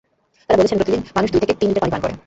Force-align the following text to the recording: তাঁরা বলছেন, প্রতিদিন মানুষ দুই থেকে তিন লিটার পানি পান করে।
তাঁরা 0.45 0.59
বলছেন, 0.61 0.77
প্রতিদিন 0.79 1.01
মানুষ 1.17 1.29
দুই 1.33 1.41
থেকে 1.43 1.53
তিন 1.59 1.67
লিটার 1.69 1.81
পানি 1.83 1.91
পান 1.93 2.01
করে। 2.03 2.13